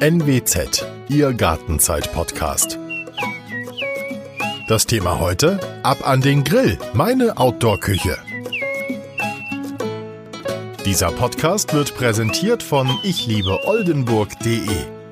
[0.00, 2.78] NWZ, Ihr Gartenzeit-Podcast.
[4.68, 8.16] Das Thema heute: Ab an den Grill, meine Outdoor-Küche.
[10.84, 14.68] Dieser Podcast wird präsentiert von ichliebe-oldenburg.de,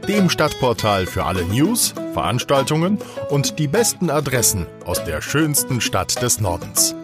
[0.07, 2.99] dem Stadtportal für alle News, Veranstaltungen
[3.29, 6.95] und die besten Adressen aus der schönsten Stadt des Nordens.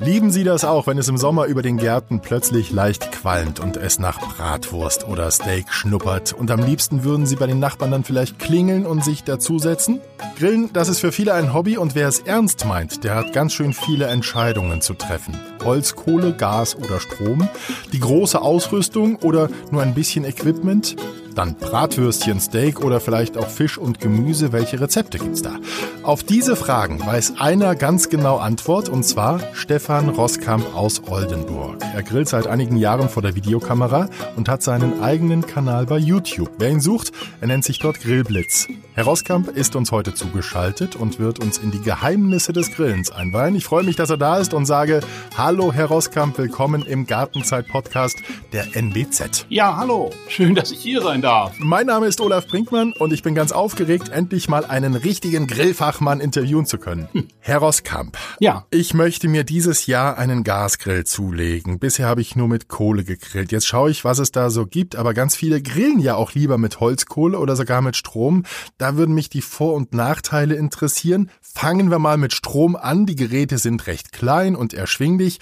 [0.00, 3.76] Lieben Sie das auch, wenn es im Sommer über den Gärten plötzlich leicht qualmt und
[3.76, 8.04] es nach Bratwurst oder Steak schnuppert und am liebsten würden Sie bei den Nachbarn dann
[8.04, 10.00] vielleicht klingeln und sich dazusetzen?
[10.38, 13.54] Grillen, das ist für viele ein Hobby und wer es ernst meint, der hat ganz
[13.54, 15.36] schön viele Entscheidungen zu treffen.
[15.64, 17.48] Holz, Kohle, Gas oder Strom,
[17.92, 20.94] die große Ausrüstung oder nur ein bisschen Equipment,
[21.38, 24.52] dann Bratwürstchen, Steak oder vielleicht auch Fisch und Gemüse.
[24.52, 25.56] Welche Rezepte gibt's da?
[26.02, 31.80] Auf diese Fragen weiß einer ganz genau Antwort und zwar Stefan Rosskamp aus Oldenburg.
[31.94, 36.50] Er grillt seit einigen Jahren vor der Videokamera und hat seinen eigenen Kanal bei YouTube.
[36.58, 38.66] Wer ihn sucht, er nennt sich dort Grillblitz.
[38.94, 43.54] Herr Rosskamp ist uns heute zugeschaltet und wird uns in die Geheimnisse des Grillens einweihen.
[43.54, 45.02] Ich freue mich, dass er da ist und sage
[45.36, 48.16] Hallo Herr Rosskamp, willkommen im Gartenzeit-Podcast
[48.52, 49.46] der NBZ.
[49.50, 50.10] Ja, hallo.
[50.26, 51.27] Schön, dass ich hier sein darf.
[51.58, 56.18] Mein Name ist Olaf Brinkmann und ich bin ganz aufgeregt, endlich mal einen richtigen Grillfachmann
[56.18, 57.08] interviewen zu können.
[57.12, 57.28] Hm.
[57.38, 58.18] Herr Rosskamp.
[58.40, 58.66] Ja.
[58.70, 61.78] Ich möchte mir dieses Jahr einen Gasgrill zulegen.
[61.78, 63.52] Bisher habe ich nur mit Kohle gegrillt.
[63.52, 66.58] Jetzt schaue ich, was es da so gibt, aber ganz viele grillen ja auch lieber
[66.58, 68.44] mit Holzkohle oder sogar mit Strom.
[68.76, 71.30] Da da würden mich die Vor- und Nachteile interessieren.
[71.42, 73.04] Fangen wir mal mit Strom an.
[73.04, 75.40] Die Geräte sind recht klein und erschwinglich.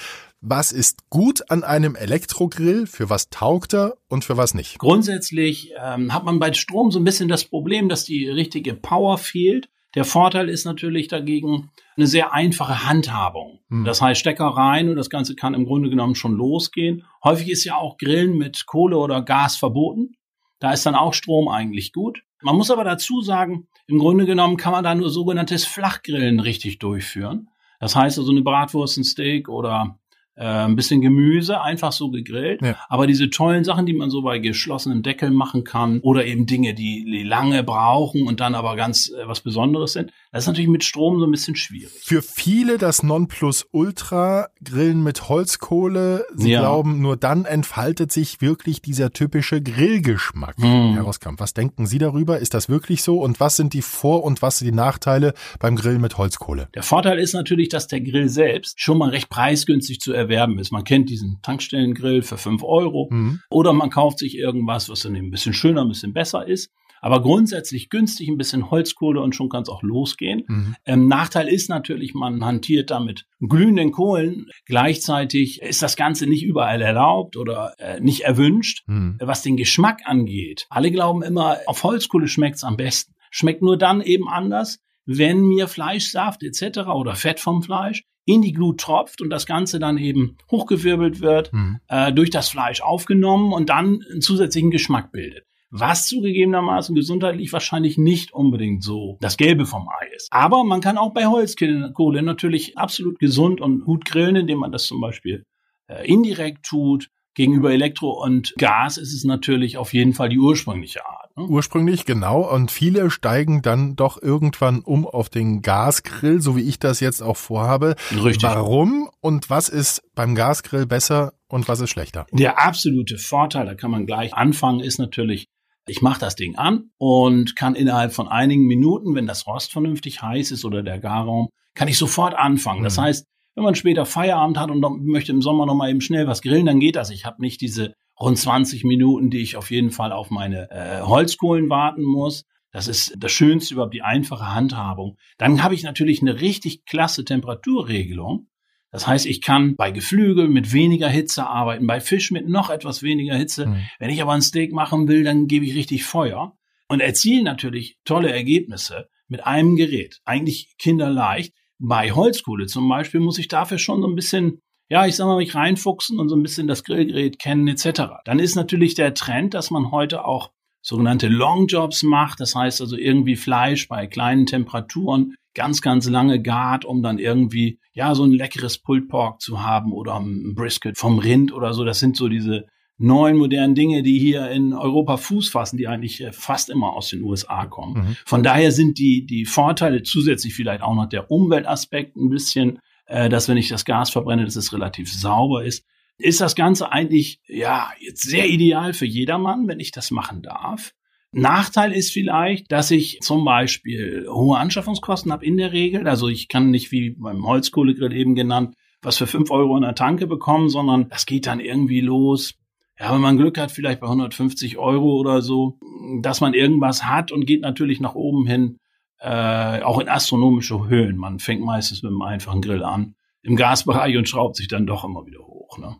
[0.49, 2.87] Was ist gut an einem Elektrogrill?
[2.87, 4.79] Für was taugt er und für was nicht?
[4.79, 9.19] Grundsätzlich ähm, hat man bei Strom so ein bisschen das Problem, dass die richtige Power
[9.19, 9.69] fehlt.
[9.97, 13.59] Der Vorteil ist natürlich dagegen eine sehr einfache Handhabung.
[13.71, 13.85] Hm.
[13.85, 17.03] Das heißt, Stecker rein und das Ganze kann im Grunde genommen schon losgehen.
[17.25, 20.13] Häufig ist ja auch Grillen mit Kohle oder Gas verboten.
[20.61, 22.23] Da ist dann auch Strom eigentlich gut.
[22.41, 26.79] Man muss aber dazu sagen, im Grunde genommen kann man da nur sogenanntes Flachgrillen richtig
[26.79, 27.49] durchführen.
[27.81, 29.99] Das heißt also eine Bratwurst, ein Steak oder
[30.37, 32.61] äh, ein bisschen Gemüse, einfach so gegrillt.
[32.63, 32.77] Ja.
[32.89, 36.75] Aber diese tollen Sachen, die man so bei geschlossenem Deckel machen kann oder eben Dinge,
[36.75, 40.69] die, die lange brauchen und dann aber ganz äh, was Besonderes sind, das ist natürlich
[40.69, 41.91] mit Strom so ein bisschen schwierig.
[42.03, 46.27] Für viele das Nonplusultra Grillen mit Holzkohle.
[46.35, 46.61] Sie ja.
[46.61, 50.57] glauben, nur dann entfaltet sich wirklich dieser typische Grillgeschmack.
[50.59, 50.95] Hm.
[50.95, 52.39] Herr Roskamp, was denken Sie darüber?
[52.39, 53.21] Ist das wirklich so?
[53.21, 56.69] Und was sind die Vor- und was sind die Nachteile beim Grillen mit Holzkohle?
[56.75, 60.26] Der Vorteil ist natürlich, dass der Grill selbst schon mal recht preisgünstig zu erwerben
[60.59, 60.73] ist.
[60.73, 63.41] Man kennt diesen Tankstellengrill für fünf Euro mhm.
[63.51, 66.71] oder man kauft sich irgendwas, was dann ein bisschen schöner, ein bisschen besser ist.
[67.01, 70.45] Aber grundsätzlich günstig, ein bisschen Holzkohle und schon kann es auch losgehen.
[70.49, 70.77] Mhm.
[70.85, 74.47] Ähm, Nachteil ist natürlich, man hantiert damit glühenden Kohlen.
[74.65, 78.83] Gleichzeitig ist das Ganze nicht überall erlaubt oder äh, nicht erwünscht.
[78.87, 79.19] Mhm.
[79.21, 83.13] Was den Geschmack angeht, alle glauben immer, auf Holzkohle schmeckt es am besten.
[83.31, 86.89] Schmeckt nur dann eben anders, wenn mir Fleischsaft etc.
[86.89, 91.53] oder Fett vom Fleisch in die Glut tropft und das Ganze dann eben hochgewirbelt wird,
[91.53, 91.79] mhm.
[91.89, 95.45] äh, durch das Fleisch aufgenommen und dann einen zusätzlichen Geschmack bildet.
[95.71, 100.29] Was zugegebenermaßen gesundheitlich wahrscheinlich nicht unbedingt so das Gelbe vom Ei ist.
[100.31, 104.85] Aber man kann auch bei Holzkohle natürlich absolut gesund und gut grillen, indem man das
[104.85, 105.45] zum Beispiel
[105.89, 107.09] äh, indirekt tut.
[107.37, 111.37] Gegenüber Elektro und Gas ist es natürlich auf jeden Fall die ursprüngliche Art.
[111.37, 111.45] Ne?
[111.45, 112.41] Ursprünglich, genau.
[112.51, 117.23] Und viele steigen dann doch irgendwann um auf den Gasgrill, so wie ich das jetzt
[117.23, 117.95] auch vorhabe.
[118.11, 118.43] Richtig.
[118.43, 122.27] Warum und was ist beim Gasgrill besser und was ist schlechter?
[122.33, 125.47] Der absolute Vorteil, da kann man gleich anfangen, ist natürlich,
[125.87, 130.23] ich mache das Ding an und kann innerhalb von einigen Minuten, wenn das Rost vernünftig
[130.23, 132.83] heiß ist oder der Garraum, kann ich sofort anfangen.
[132.83, 133.03] Das mhm.
[133.03, 136.43] heißt, wenn man später Feierabend hat und möchte im Sommer noch mal eben schnell was
[136.43, 137.11] grillen, dann geht das.
[137.11, 141.01] Ich habe nicht diese rund 20 Minuten, die ich auf jeden Fall auf meine äh,
[141.01, 142.45] Holzkohlen warten muss.
[142.71, 145.17] Das ist das Schönste überhaupt, die einfache Handhabung.
[145.39, 148.49] Dann habe ich natürlich eine richtig klasse Temperaturregelung.
[148.91, 153.03] Das heißt, ich kann bei Geflügel mit weniger Hitze arbeiten, bei Fisch mit noch etwas
[153.03, 153.67] weniger Hitze.
[153.67, 153.77] Mhm.
[153.99, 156.57] Wenn ich aber ein Steak machen will, dann gebe ich richtig Feuer
[156.89, 160.21] und erziele natürlich tolle Ergebnisse mit einem Gerät.
[160.25, 161.55] Eigentlich kinderleicht.
[161.79, 165.39] Bei Holzkohle zum Beispiel muss ich dafür schon so ein bisschen ja, ich sag mal,
[165.39, 168.03] mich reinfuchsen und so ein bisschen das Grillgerät kennen etc.
[168.25, 172.41] Dann ist natürlich der Trend, dass man heute auch sogenannte Longjobs macht.
[172.41, 177.81] Das heißt also irgendwie Fleisch bei kleinen Temperaturen ganz, ganz lange gart, um dann irgendwie,
[177.93, 181.85] ja, so ein leckeres Pulled Pork zu haben oder ein Brisket vom Rind oder so.
[181.85, 182.67] Das sind so diese
[182.99, 187.09] neuen modernen Dinge, die hier in Europa Fuß fassen, die eigentlich äh, fast immer aus
[187.09, 187.95] den USA kommen.
[187.95, 188.17] Mhm.
[188.25, 193.29] Von daher sind die, die Vorteile zusätzlich vielleicht auch noch der Umweltaspekt ein bisschen äh,
[193.29, 195.87] dass wenn ich das Gas verbrenne, dass es relativ sauber ist.
[196.19, 200.93] ist das Ganze eigentlich, ja, jetzt sehr ideal für jedermann, wenn ich das machen darf.
[201.33, 206.09] Nachteil ist vielleicht, dass ich zum Beispiel hohe Anschaffungskosten habe in der Regel.
[206.09, 209.95] Also ich kann nicht wie beim Holzkohlegrill eben genannt, was für fünf Euro in der
[209.95, 212.55] Tanke bekommen, sondern das geht dann irgendwie los.
[212.99, 215.79] Ja, wenn man Glück hat, vielleicht bei 150 Euro oder so,
[216.23, 218.79] dass man irgendwas hat und geht natürlich nach oben hin,
[219.21, 221.17] äh, auch in astronomische Höhen.
[221.17, 225.05] Man fängt meistens mit einem einfachen Grill an im Gasbereich und schraubt sich dann doch
[225.05, 225.79] immer wieder hoch.
[225.79, 225.97] Ne?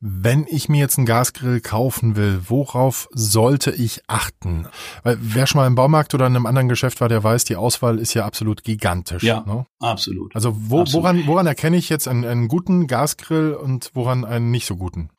[0.00, 4.68] Wenn ich mir jetzt einen Gasgrill kaufen will, worauf sollte ich achten?
[5.02, 7.56] Weil wer schon mal im Baumarkt oder in einem anderen Geschäft war, der weiß, die
[7.56, 9.24] Auswahl ist ja absolut gigantisch.
[9.24, 9.66] Ja, ne?
[9.80, 10.36] absolut.
[10.36, 11.04] Also wo, absolut.
[11.04, 15.10] woran, woran erkenne ich jetzt einen, einen guten Gasgrill und woran einen nicht so guten?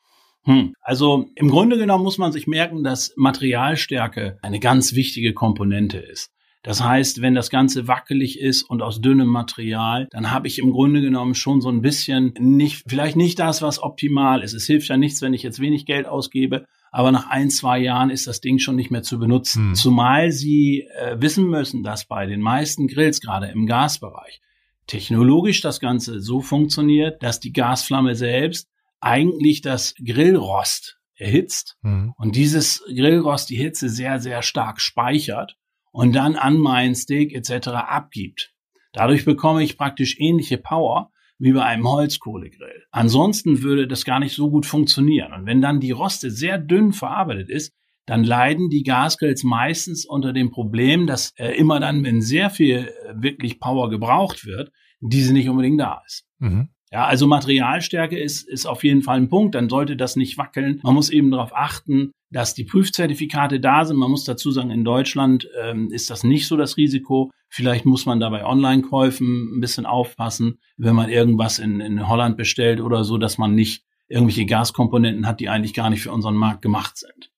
[0.43, 0.73] Hm.
[0.81, 6.31] Also im Grunde genommen muss man sich merken, dass Materialstärke eine ganz wichtige Komponente ist.
[6.61, 10.71] Das heißt, wenn das Ganze wackelig ist und aus dünnem Material, dann habe ich im
[10.71, 14.53] Grunde genommen schon so ein bisschen nicht, vielleicht nicht das, was optimal ist.
[14.53, 18.09] Es hilft ja nichts, wenn ich jetzt wenig Geld ausgebe, aber nach ein, zwei Jahren
[18.09, 19.69] ist das Ding schon nicht mehr zu benutzen.
[19.69, 19.75] Hm.
[19.75, 24.41] Zumal Sie äh, wissen müssen, dass bei den meisten Grills, gerade im Gasbereich,
[24.85, 28.67] technologisch das Ganze so funktioniert, dass die Gasflamme selbst
[29.01, 32.13] eigentlich das Grillrost erhitzt hm.
[32.17, 35.57] und dieses Grillrost die Hitze sehr, sehr stark speichert
[35.91, 37.69] und dann an meinen Stick etc.
[37.69, 38.53] abgibt.
[38.93, 42.83] Dadurch bekomme ich praktisch ähnliche Power wie bei einem Holzkohlegrill.
[42.91, 45.33] Ansonsten würde das gar nicht so gut funktionieren.
[45.33, 47.73] Und wenn dann die Roste sehr dünn verarbeitet ist,
[48.05, 52.91] dann leiden die Gasgrills meistens unter dem Problem, dass äh, immer dann, wenn sehr viel
[53.05, 56.25] äh, wirklich Power gebraucht wird, diese nicht unbedingt da ist.
[56.39, 56.69] Mhm.
[56.91, 59.53] Ja, also Materialstärke ist, ist auf jeden Fall ein Punkt.
[59.53, 60.79] Dann sollte das nicht wackeln.
[60.83, 63.97] Man muss eben darauf achten, dass die Prüfzertifikate da sind.
[63.97, 67.31] Man muss dazu sagen, in Deutschland ähm, ist das nicht so das Risiko.
[67.47, 72.81] Vielleicht muss man dabei Online-Käufen ein bisschen aufpassen, wenn man irgendwas in, in Holland bestellt
[72.81, 76.63] oder so, dass man nicht irgendwelche Gaskomponenten hat, die eigentlich gar nicht für unseren Markt
[76.63, 77.31] gemacht sind.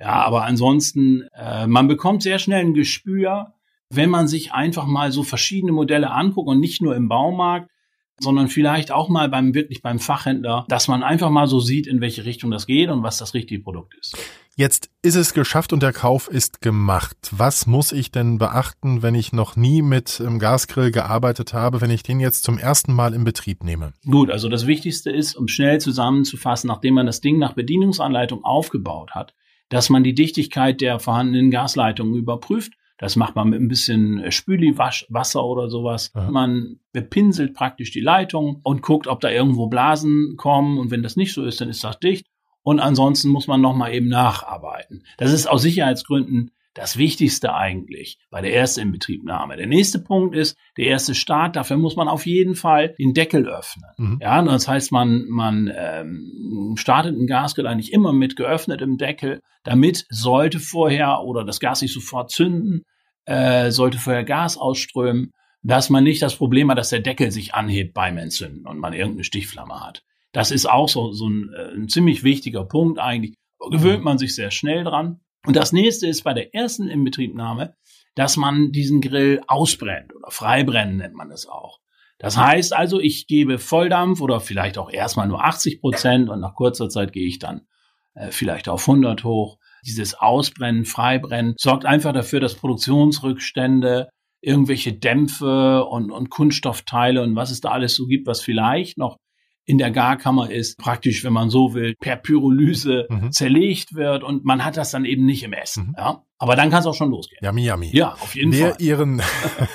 [0.00, 3.52] Ja, aber ansonsten, äh, man bekommt sehr schnell ein Gespür,
[3.90, 7.70] wenn man sich einfach mal so verschiedene Modelle anguckt und nicht nur im Baumarkt,
[8.18, 12.00] sondern vielleicht auch mal beim wirklich beim Fachhändler, dass man einfach mal so sieht, in
[12.00, 14.16] welche Richtung das geht und was das richtige Produkt ist.
[14.56, 17.16] Jetzt ist es geschafft und der Kauf ist gemacht.
[17.32, 21.90] Was muss ich denn beachten, wenn ich noch nie mit ähm, Gasgrill gearbeitet habe, wenn
[21.90, 23.94] ich den jetzt zum ersten Mal in Betrieb nehme?
[24.08, 29.10] Gut, also das Wichtigste ist, um schnell zusammenzufassen, nachdem man das Ding nach Bedienungsanleitung aufgebaut
[29.10, 29.34] hat,
[29.70, 34.30] dass man die Dichtigkeit der vorhandenen Gasleitungen überprüft das macht man mit ein bisschen äh,
[34.30, 36.12] Spüliwasser oder sowas.
[36.14, 36.30] Ja.
[36.30, 40.78] Man bepinselt praktisch die Leitung und guckt, ob da irgendwo Blasen kommen.
[40.78, 42.26] Und wenn das nicht so ist, dann ist das dicht.
[42.62, 45.04] Und ansonsten muss man nochmal eben nacharbeiten.
[45.18, 49.56] Das ist aus Sicherheitsgründen das Wichtigste eigentlich bei der ersten Inbetriebnahme.
[49.56, 51.56] Der nächste Punkt ist der erste Start.
[51.56, 53.90] Dafür muss man auf jeden Fall den Deckel öffnen.
[53.96, 54.18] Mhm.
[54.20, 59.40] Ja, das heißt, man man ähm, startet ein Gasgrill eigentlich immer mit geöffnetem Deckel.
[59.62, 62.82] Damit sollte vorher oder das Gas sich sofort zünden,
[63.24, 65.30] äh, sollte vorher Gas ausströmen,
[65.62, 68.92] dass man nicht das Problem hat, dass der Deckel sich anhebt beim Entzünden und man
[68.92, 70.02] irgendeine Stichflamme hat.
[70.32, 73.34] Das ist auch so, so ein, äh, ein ziemlich wichtiger Punkt eigentlich.
[73.70, 75.20] Gewöhnt man sich sehr schnell dran.
[75.46, 77.74] Und das nächste ist bei der ersten Inbetriebnahme,
[78.14, 81.80] dass man diesen Grill ausbrennt oder freibrennen nennt man es auch.
[82.18, 86.54] Das heißt also, ich gebe Volldampf oder vielleicht auch erstmal nur 80 Prozent und nach
[86.54, 87.66] kurzer Zeit gehe ich dann
[88.14, 89.58] äh, vielleicht auf 100 hoch.
[89.84, 94.08] Dieses Ausbrennen, Freibrennen sorgt einfach dafür, dass Produktionsrückstände,
[94.40, 99.18] irgendwelche Dämpfe und, und Kunststoffteile und was es da alles so gibt, was vielleicht noch
[99.66, 103.32] in der Garkammer ist, praktisch, wenn man so will, per Pyrolyse mhm.
[103.32, 105.88] zerlegt wird und man hat das dann eben nicht im Essen.
[105.88, 105.94] Mhm.
[105.96, 106.22] Ja?
[106.38, 107.38] Aber dann kann es auch schon losgehen.
[107.42, 107.90] Yummy, yummy.
[107.92, 108.82] Ja, auf jeden wer Fall.
[108.82, 109.22] Ihren,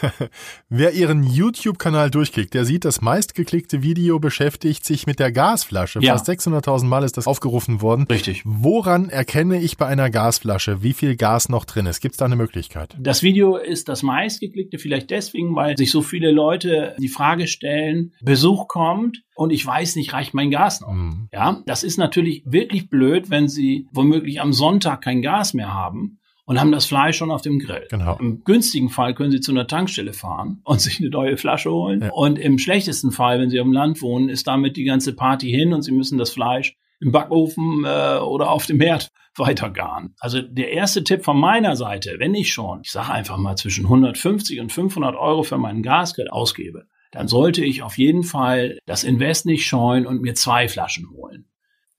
[0.69, 5.99] wer Ihren YouTube-Kanal durchklickt, der sieht, das meistgeklickte Video beschäftigt sich mit der Gasflasche.
[6.01, 6.17] Ja.
[6.17, 8.05] Fast 600.000 Mal ist das aufgerufen worden.
[8.09, 8.43] Richtig.
[8.45, 12.01] Woran erkenne ich bei einer Gasflasche, wie viel Gas noch drin ist?
[12.01, 12.95] Gibt es da eine Möglichkeit?
[12.99, 18.13] Das Video ist das meistgeklickte, vielleicht deswegen, weil sich so viele Leute die Frage stellen,
[18.21, 20.91] Besuch kommt und ich weiß nicht, reicht mein Gas noch?
[20.91, 21.29] Mhm.
[21.31, 26.18] Ja, das ist natürlich wirklich blöd, wenn Sie womöglich am Sonntag kein Gas mehr haben
[26.49, 27.85] und haben das Fleisch schon auf dem Grill.
[27.91, 28.17] Genau.
[28.17, 32.01] Im günstigen Fall können Sie zu einer Tankstelle fahren und sich eine neue Flasche holen.
[32.01, 32.11] Ja.
[32.11, 35.51] Und im schlechtesten Fall, wenn Sie auf dem Land wohnen, ist damit die ganze Party
[35.51, 40.15] hin und Sie müssen das Fleisch im Backofen äh, oder auf dem Herd weitergaren.
[40.19, 43.85] Also der erste Tipp von meiner Seite, wenn ich schon, ich sage einfach mal zwischen
[43.85, 49.03] 150 und 500 Euro für meinen Gasgrill ausgebe, dann sollte ich auf jeden Fall das
[49.03, 51.45] Invest nicht scheuen und mir zwei Flaschen holen.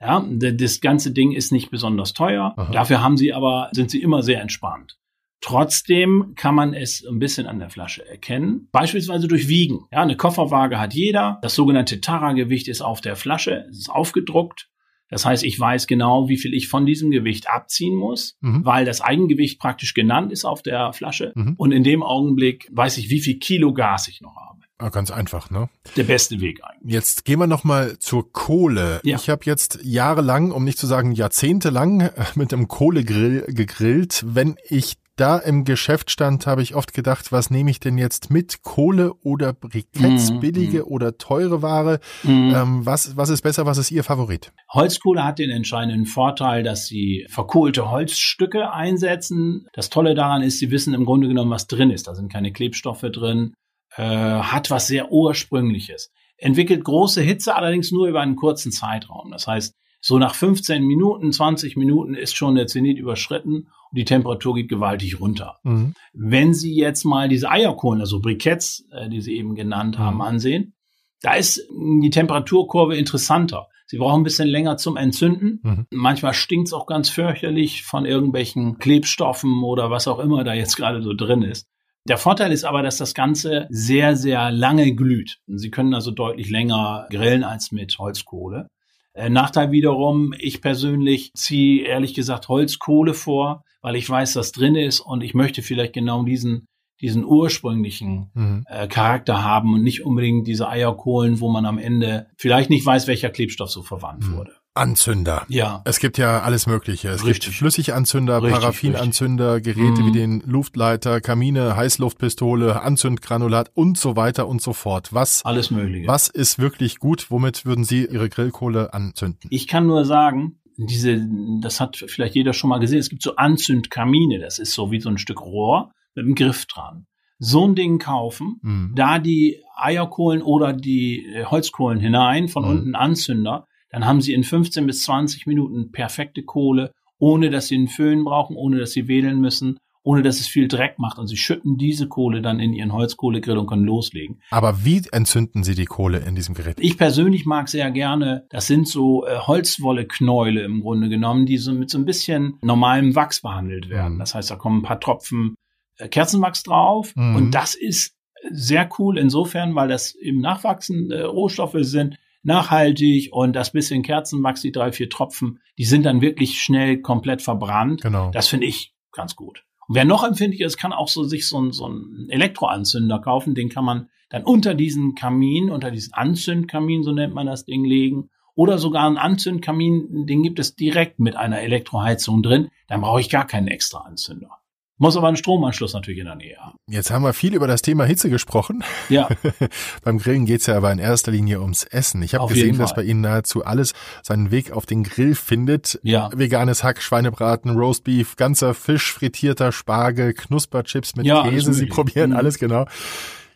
[0.00, 2.54] Ja, das ganze Ding ist nicht besonders teuer.
[2.56, 2.70] Aha.
[2.72, 4.96] Dafür haben sie aber, sind sie immer sehr entspannt.
[5.42, 9.86] Trotzdem kann man es ein bisschen an der Flasche erkennen, beispielsweise durch Wiegen.
[9.90, 11.38] Ja, eine Kofferwaage hat jeder.
[11.42, 14.68] Das sogenannte Tara-Gewicht ist auf der Flasche, es ist aufgedruckt.
[15.08, 18.64] Das heißt, ich weiß genau, wie viel ich von diesem Gewicht abziehen muss, mhm.
[18.64, 21.32] weil das Eigengewicht praktisch genannt ist auf der Flasche.
[21.34, 21.54] Mhm.
[21.56, 24.60] Und in dem Augenblick weiß ich, wie viel Kilo Gas ich noch habe.
[24.80, 25.68] Ah, ganz einfach, ne?
[25.96, 26.92] Der beste Weg eigentlich.
[26.94, 29.00] Jetzt gehen wir noch mal zur Kohle.
[29.04, 29.16] Ja.
[29.16, 34.24] Ich habe jetzt jahrelang, um nicht zu sagen jahrzehntelang, mit einem Kohlegrill gegrillt.
[34.26, 38.30] Wenn ich da im Geschäft stand, habe ich oft gedacht, was nehme ich denn jetzt
[38.30, 38.62] mit?
[38.62, 40.86] Kohle oder Briketts, mm, billige mm.
[40.86, 42.00] oder teure Ware?
[42.22, 42.54] Mm.
[42.54, 43.66] Ähm, was, was ist besser?
[43.66, 44.50] Was ist Ihr Favorit?
[44.72, 49.66] Holzkohle hat den entscheidenden Vorteil, dass Sie verkohlte Holzstücke einsetzen.
[49.74, 52.08] Das Tolle daran ist, Sie wissen im Grunde genommen, was drin ist.
[52.08, 53.52] Da sind keine Klebstoffe drin,
[53.96, 56.12] äh, hat was sehr Ursprüngliches.
[56.36, 59.30] Entwickelt große Hitze, allerdings nur über einen kurzen Zeitraum.
[59.30, 64.04] Das heißt, so nach 15 Minuten, 20 Minuten ist schon der Zenit überschritten und die
[64.04, 65.58] Temperatur geht gewaltig runter.
[65.62, 65.94] Mhm.
[66.14, 70.22] Wenn Sie jetzt mal diese Eierkohlen, also Briketts, äh, die Sie eben genannt haben, mhm.
[70.22, 70.74] ansehen,
[71.20, 73.68] da ist die Temperaturkurve interessanter.
[73.86, 75.60] Sie brauchen ein bisschen länger zum Entzünden.
[75.62, 75.86] Mhm.
[75.90, 81.02] Manchmal stinkt's auch ganz fürchterlich von irgendwelchen Klebstoffen oder was auch immer da jetzt gerade
[81.02, 81.68] so drin ist.
[82.08, 85.38] Der Vorteil ist aber, dass das Ganze sehr, sehr lange glüht.
[85.46, 88.68] Sie können also deutlich länger grillen als mit Holzkohle.
[89.12, 94.76] Äh, Nachteil wiederum, ich persönlich ziehe ehrlich gesagt Holzkohle vor, weil ich weiß, was drin
[94.76, 96.66] ist und ich möchte vielleicht genau diesen
[97.00, 98.64] diesen ursprünglichen mhm.
[98.66, 103.06] äh, Charakter haben und nicht unbedingt diese Eierkohlen, wo man am Ende vielleicht nicht weiß,
[103.06, 104.36] welcher Klebstoff so verwandt mhm.
[104.36, 104.59] wurde.
[104.74, 105.44] Anzünder.
[105.48, 105.82] Ja.
[105.84, 107.08] Es gibt ja alles Mögliche.
[107.08, 107.46] Es richtig.
[107.46, 109.74] gibt Flüssiganzünder, richtig, Paraffinanzünder, richtig.
[109.74, 110.06] Geräte mhm.
[110.06, 115.12] wie den Luftleiter, Kamine, Heißluftpistole, Anzündgranulat und so weiter und so fort.
[115.12, 116.06] Was, alles Mögliche.
[116.06, 117.30] Was ist wirklich gut?
[117.30, 119.50] Womit würden Sie Ihre Grillkohle anzünden?
[119.50, 121.26] Ich kann nur sagen, diese,
[121.60, 123.00] das hat vielleicht jeder schon mal gesehen.
[123.00, 124.38] Es gibt so Anzündkamine.
[124.38, 127.06] Das ist so wie so ein Stück Rohr mit einem Griff dran.
[127.38, 128.92] So ein Ding kaufen, mhm.
[128.94, 132.70] da die Eierkohlen oder die äh, Holzkohlen hinein, von mhm.
[132.70, 137.76] unten Anzünder, dann haben Sie in 15 bis 20 Minuten perfekte Kohle, ohne dass Sie
[137.76, 141.18] einen Föhn brauchen, ohne dass Sie wedeln müssen, ohne dass es viel Dreck macht.
[141.18, 144.40] Und Sie schütten diese Kohle dann in Ihren Holzkohlegrill und können loslegen.
[144.50, 146.78] Aber wie entzünden Sie die Kohle in diesem Gerät?
[146.80, 151.72] Ich persönlich mag sehr gerne, das sind so äh, Holzwolleknäule im Grunde genommen, die so
[151.72, 154.14] mit so ein bisschen normalem Wachs behandelt werden.
[154.14, 154.18] Mhm.
[154.20, 155.56] Das heißt, da kommen ein paar Tropfen
[155.96, 157.14] äh, Kerzenwachs drauf.
[157.14, 157.36] Mhm.
[157.36, 158.14] Und das ist
[158.50, 164.62] sehr cool insofern, weil das eben nachwachsende äh, Rohstoffe sind, nachhaltig und das bisschen Kerzenwachs,
[164.62, 168.02] die drei, vier Tropfen, die sind dann wirklich schnell komplett verbrannt.
[168.02, 168.30] Genau.
[168.32, 169.64] Das finde ich ganz gut.
[169.88, 173.54] Und wer noch empfindlich ist, kann auch so sich so, ein, so einen Elektroanzünder kaufen.
[173.54, 177.84] Den kann man dann unter diesen Kamin, unter diesen Anzündkamin, so nennt man das Ding,
[177.84, 178.30] legen.
[178.54, 182.68] Oder sogar einen Anzündkamin, den gibt es direkt mit einer Elektroheizung drin.
[182.88, 184.59] Dann brauche ich gar keinen extra Anzünder.
[185.00, 186.76] Muss aber einen Stromanschluss natürlich in der Nähe haben.
[186.86, 188.84] Jetzt haben wir viel über das Thema Hitze gesprochen.
[189.08, 189.30] Ja.
[190.04, 192.22] Beim Grillen geht's ja aber in erster Linie ums Essen.
[192.22, 195.98] Ich habe gesehen, dass bei Ihnen nahezu alles seinen Weg auf den Grill findet.
[196.02, 196.28] Ja.
[196.34, 201.72] Veganes Hack, Schweinebraten, Roastbeef, ganzer Fisch, frittierter Spargel, Knusperchips mit ja, Käse.
[201.72, 202.36] Sie probieren mhm.
[202.36, 202.84] alles genau.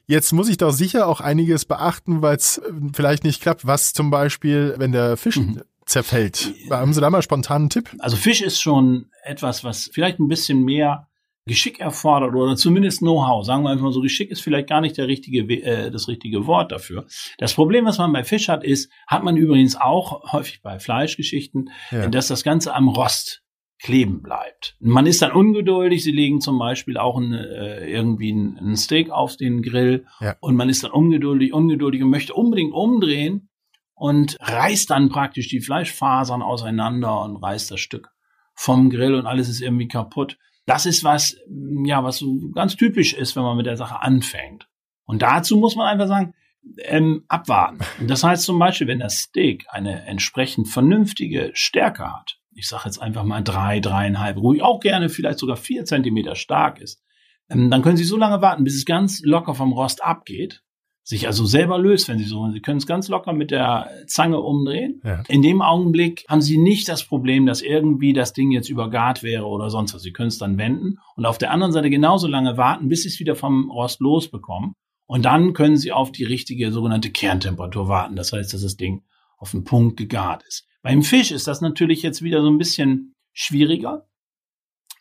[0.06, 3.66] Jetzt muss ich doch sicher auch einiges beachten, weil es äh, vielleicht nicht klappt.
[3.66, 5.60] Was zum Beispiel, wenn der Fisch mhm.
[5.84, 6.54] zerfällt?
[6.70, 7.90] Haben Sie da mal spontan einen Tipp?
[7.98, 11.06] Also Fisch ist schon etwas, was vielleicht ein bisschen mehr
[11.46, 13.44] Geschick erfordert oder zumindest Know-how.
[13.44, 16.46] Sagen wir einfach mal so, Geschick ist vielleicht gar nicht der richtige, äh, das richtige
[16.46, 17.06] Wort dafür.
[17.38, 21.70] Das Problem, was man bei Fisch hat, ist, hat man übrigens auch häufig bei Fleischgeschichten,
[21.90, 22.08] ja.
[22.08, 23.42] dass das Ganze am Rost
[23.78, 24.76] kleben bleibt.
[24.80, 26.02] Man ist dann ungeduldig.
[26.02, 30.36] Sie legen zum Beispiel auch ein, äh, irgendwie ein, Steak auf den Grill ja.
[30.40, 33.50] und man ist dann ungeduldig, ungeduldig und möchte unbedingt umdrehen
[33.94, 38.08] und reißt dann praktisch die Fleischfasern auseinander und reißt das Stück
[38.54, 40.38] vom Grill und alles ist irgendwie kaputt.
[40.66, 41.36] Das ist was,
[41.84, 44.68] ja, was so ganz typisch ist, wenn man mit der Sache anfängt.
[45.04, 46.34] Und dazu muss man einfach sagen,
[46.78, 47.78] ähm, abwarten.
[48.06, 52.98] Das heißt zum Beispiel, wenn das Steak eine entsprechend vernünftige Stärke hat, ich sage jetzt
[52.98, 57.02] einfach mal drei, dreieinhalb, ruhig auch gerne vielleicht sogar vier Zentimeter stark ist,
[57.50, 60.62] ähm, dann können Sie so lange warten, bis es ganz locker vom Rost abgeht
[61.06, 62.54] sich also selber löst, wenn Sie so wollen.
[62.54, 65.02] Sie können es ganz locker mit der Zange umdrehen.
[65.04, 65.22] Ja.
[65.28, 69.44] In dem Augenblick haben Sie nicht das Problem, dass irgendwie das Ding jetzt übergart wäre
[69.44, 70.02] oder sonst was.
[70.02, 73.08] Sie können es dann wenden und auf der anderen Seite genauso lange warten, bis Sie
[73.08, 74.72] es wieder vom Rost losbekommen.
[75.06, 78.16] Und dann können Sie auf die richtige sogenannte Kerntemperatur warten.
[78.16, 79.02] Das heißt, dass das Ding
[79.36, 80.66] auf den Punkt gegart ist.
[80.82, 84.06] Beim Fisch ist das natürlich jetzt wieder so ein bisschen schwieriger,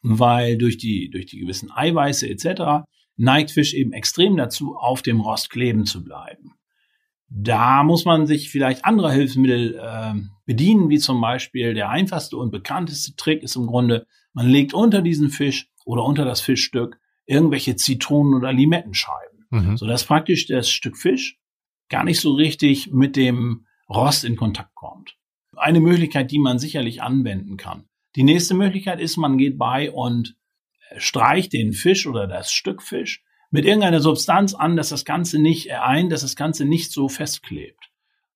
[0.01, 2.83] weil durch die, durch die gewissen Eiweiße etc
[3.15, 6.53] neigt Fisch eben extrem dazu, auf dem Rost kleben zu bleiben.
[7.29, 10.13] Da muss man sich vielleicht anderer Hilfsmittel äh,
[10.45, 15.01] bedienen, wie zum Beispiel der einfachste und bekannteste Trick ist im Grunde, man legt unter
[15.01, 19.77] diesen Fisch oder unter das Fischstück irgendwelche Zitronen- oder Limettenscheiben, mhm.
[19.77, 21.39] sodass praktisch das Stück Fisch
[21.89, 25.15] gar nicht so richtig mit dem Rost in Kontakt kommt.
[25.55, 27.85] Eine Möglichkeit, die man sicherlich anwenden kann.
[28.15, 30.35] Die nächste Möglichkeit ist, man geht bei und
[30.97, 33.23] streicht den Fisch oder das Stück Fisch
[33.53, 37.91] mit irgendeiner Substanz an, dass das Ganze nicht ein, dass das Ganze nicht so festklebt.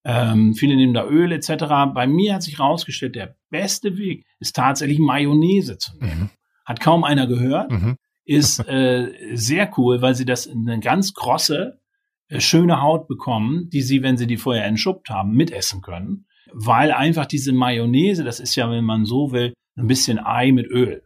[0.05, 1.65] Ähm, viele nehmen da Öl etc.
[1.93, 6.19] Bei mir hat sich herausgestellt, der beste Weg ist tatsächlich Mayonnaise zu nehmen.
[6.19, 6.29] Mhm.
[6.65, 7.71] Hat kaum einer gehört.
[7.71, 7.97] Mhm.
[8.23, 11.81] Ist äh, sehr cool, weil sie das in eine ganz krosse,
[12.29, 16.27] äh, schöne Haut bekommen, die sie, wenn sie die vorher entschuppt haben, mitessen können.
[16.53, 20.67] Weil einfach diese Mayonnaise, das ist ja, wenn man so will, ein bisschen Ei mit
[20.67, 21.03] Öl.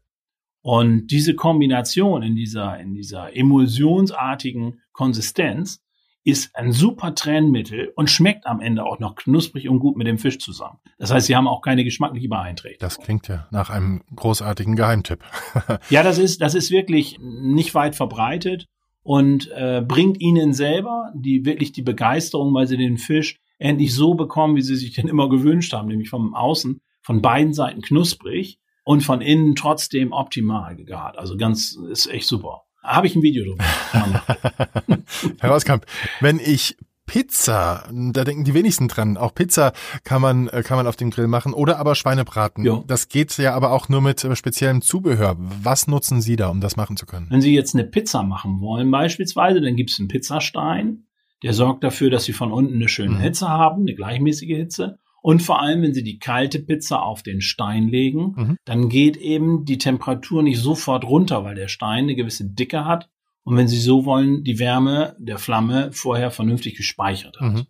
[0.61, 5.81] Und diese Kombination in dieser, in dieser emulsionsartigen Konsistenz
[6.23, 10.19] ist ein super Trennmittel und schmeckt am Ende auch noch knusprig und gut mit dem
[10.19, 10.77] Fisch zusammen.
[10.99, 12.87] Das heißt, sie haben auch keine geschmackliche Beeinträchtigung.
[12.87, 15.23] Das klingt ja nach einem großartigen Geheimtipp.
[15.89, 18.67] ja, das ist, das ist wirklich nicht weit verbreitet
[19.01, 24.13] und äh, bringt ihnen selber die wirklich die Begeisterung, weil sie den Fisch endlich so
[24.13, 28.59] bekommen, wie sie sich den immer gewünscht haben, nämlich vom Außen von beiden Seiten knusprig
[28.83, 31.17] und von innen trotzdem optimal gegart.
[31.17, 32.63] Also ganz, ist echt super.
[32.83, 33.63] Habe ich ein Video drüber.
[35.39, 35.85] Herr Rauskamp,
[36.19, 36.77] wenn ich
[37.11, 39.17] Pizza, da denken die wenigsten dran.
[39.17, 39.73] Auch Pizza
[40.05, 42.63] kann man, äh, kann man auf dem Grill machen oder aber Schweinebraten.
[42.63, 42.85] Jo.
[42.87, 45.35] Das geht ja aber auch nur mit äh, speziellem Zubehör.
[45.37, 47.27] Was nutzen Sie da, um das machen zu können?
[47.29, 51.07] Wenn Sie jetzt eine Pizza machen wollen beispielsweise, dann gibt es einen Pizzastein.
[51.43, 53.21] Der sorgt dafür, dass Sie von unten eine schöne mhm.
[53.21, 54.99] Hitze haben, eine gleichmäßige Hitze.
[55.21, 58.57] Und vor allem, wenn Sie die kalte Pizza auf den Stein legen, mhm.
[58.65, 63.09] dann geht eben die Temperatur nicht sofort runter, weil der Stein eine gewisse Dicke hat.
[63.43, 67.53] Und wenn Sie so wollen, die Wärme der Flamme vorher vernünftig gespeichert hat.
[67.53, 67.65] Mhm.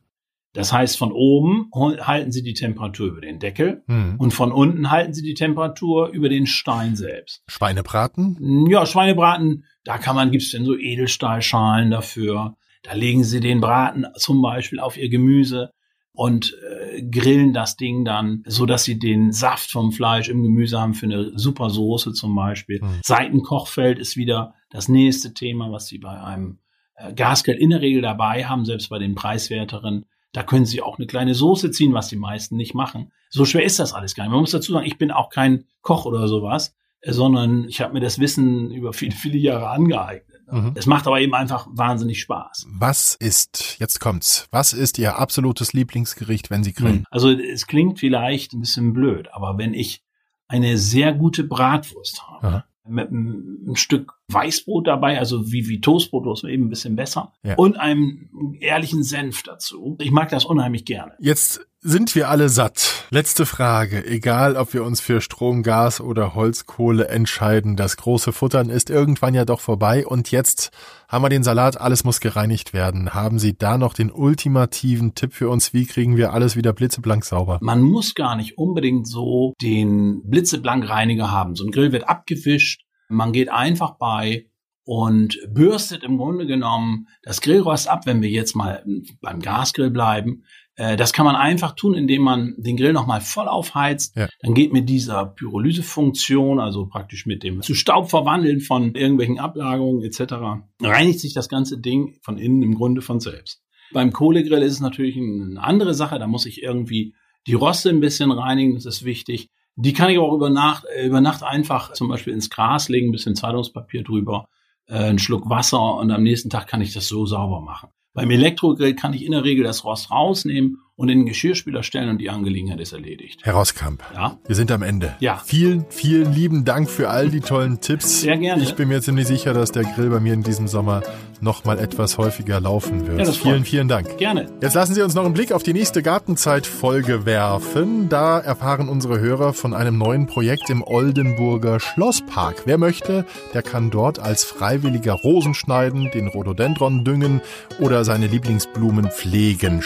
[0.54, 4.16] Das heißt, von oben halten Sie die Temperatur über den Deckel mhm.
[4.18, 7.44] und von unten halten Sie die Temperatur über den Stein selbst.
[7.48, 8.68] Schweinebraten?
[8.70, 12.58] Ja, Schweinebraten, da kann man, gibt's denn so Edelstahlschalen dafür.
[12.84, 15.72] Da legen Sie den Braten zum Beispiel auf Ihr Gemüse
[16.22, 20.80] und äh, grillen das Ding dann, so dass sie den Saft vom Fleisch im Gemüse
[20.80, 22.80] haben für eine super Soße zum Beispiel.
[22.80, 23.00] Mhm.
[23.04, 26.60] Seitenkochfeld ist wieder das nächste Thema, was sie bei einem
[26.94, 30.06] äh, Gasgrill in der Regel dabei haben, selbst bei den preiswerteren.
[30.32, 33.12] Da können sie auch eine kleine Soße ziehen, was die meisten nicht machen.
[33.32, 34.32] So schwer ist das alles gar nicht.
[34.32, 37.94] Man muss dazu sagen, ich bin auch kein Koch oder sowas, äh, sondern ich habe
[37.94, 40.31] mir das Wissen über viele, viele Jahre angeeignet.
[40.52, 40.74] Mhm.
[40.76, 42.68] Es macht aber eben einfach wahnsinnig Spaß.
[42.72, 47.06] Was ist, jetzt kommt's, was ist Ihr absolutes Lieblingsgericht, wenn Sie grillen?
[47.10, 50.04] Also es klingt vielleicht ein bisschen blöd, aber wenn ich
[50.48, 52.66] eine sehr gute Bratwurst habe, Aha.
[52.86, 57.56] mit einem Stück Weißbrot dabei, also wie, wie Toastbrot, bloß eben ein bisschen besser, ja.
[57.56, 59.96] und einem ehrlichen Senf dazu.
[60.00, 61.14] Ich mag das unheimlich gerne.
[61.20, 63.08] Jetzt sind wir alle satt?
[63.10, 64.06] Letzte Frage.
[64.06, 69.34] Egal, ob wir uns für Strom, Gas oder Holzkohle entscheiden, das große Futtern ist irgendwann
[69.34, 70.70] ja doch vorbei und jetzt
[71.08, 73.16] haben wir den Salat, alles muss gereinigt werden.
[73.16, 75.74] Haben Sie da noch den ultimativen Tipp für uns?
[75.74, 77.58] Wie kriegen wir alles wieder blitzeblank sauber?
[77.62, 81.56] Man muss gar nicht unbedingt so den blitzeblank Reiniger haben.
[81.56, 82.84] So ein Grill wird abgewischt.
[83.10, 84.46] Man geht einfach bei
[84.84, 88.84] und bürstet im Grunde genommen das Grillrost ab, wenn wir jetzt mal
[89.22, 90.44] beim Gasgrill bleiben,
[90.78, 94.16] das kann man einfach tun, indem man den Grill nochmal voll aufheizt.
[94.16, 94.30] Ja.
[94.42, 100.02] Dann geht mit dieser Pyrolysefunktion, also praktisch mit dem zu Staub verwandeln von irgendwelchen Ablagerungen
[100.04, 103.62] etc., reinigt sich das ganze Ding von innen im Grunde von selbst.
[103.94, 106.18] Beim Kohlegrill ist es natürlich eine andere Sache.
[106.20, 107.14] Da muss ich irgendwie
[107.48, 108.76] die Roste ein bisschen reinigen.
[108.76, 109.50] Das ist wichtig.
[109.76, 113.10] Die kann ich auch über Nacht, äh, über Nacht einfach zum Beispiel ins Gras legen,
[113.10, 114.48] ein bisschen Zeitungspapier drüber,
[114.88, 117.90] äh, einen Schluck Wasser und am nächsten Tag kann ich das so sauber machen.
[118.14, 122.10] Beim Elektrogrill kann ich in der Regel das Rost rausnehmen und in den Geschirrspüler stellen
[122.10, 123.40] und die Angelegenheit ist erledigt.
[123.42, 124.38] Herr Rosskamp, ja?
[124.46, 125.16] wir sind am Ende.
[125.20, 125.42] Ja.
[125.44, 128.22] Vielen, vielen lieben Dank für all die tollen Tipps.
[128.22, 128.62] Sehr gerne.
[128.62, 131.02] Ich bin mir ziemlich sicher, dass der Grill bei mir in diesem Sommer
[131.42, 133.18] noch mal etwas häufiger laufen wird.
[133.18, 134.20] Ja, das vielen, vielen Dank.
[134.20, 134.48] Gerne.
[134.62, 138.08] Jetzt lassen Sie uns noch einen Blick auf die nächste Gartenzeit-Folge werfen.
[138.10, 142.64] Da erfahren unsere Hörer von einem neuen Projekt im Oldenburger Schlosspark.
[142.66, 147.42] Wer möchte, der kann dort als freiwilliger Rosen schneiden, den Rhododendron düngen
[147.80, 149.82] oder seine Lieblingsblumen pflegen.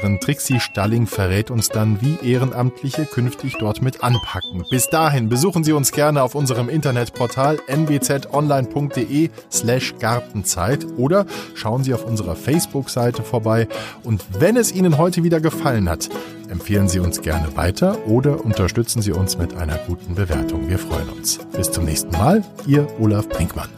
[0.00, 4.64] Schlossgartenleiterin Trixie Stalling verrät uns dann, wie Ehrenamtliche künftig dort mit anpacken.
[4.70, 11.94] Bis dahin besuchen Sie uns gerne auf unserem Internetportal nwzonline.de slash Gartenzeit oder schauen Sie
[11.94, 13.68] auf unserer Facebook-Seite vorbei.
[14.02, 16.08] Und wenn es Ihnen heute wieder gefallen hat,
[16.48, 20.68] empfehlen Sie uns gerne weiter oder unterstützen Sie uns mit einer guten Bewertung.
[20.68, 21.38] Wir freuen uns.
[21.52, 23.68] Bis zum nächsten Mal, Ihr Olaf Brinkmann.